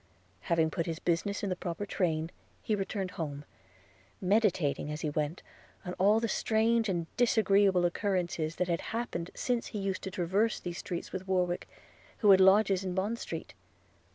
[0.49, 2.31] Having put his business in the proper train,
[2.63, 3.45] he returned home,
[4.19, 5.43] meditating, as he went,
[5.85, 10.59] on all the strange and disagreeable occurrences that had happened since he used to traverse
[10.59, 11.69] these streets with Warwick,
[12.17, 13.53] who had lodgings in Bond street.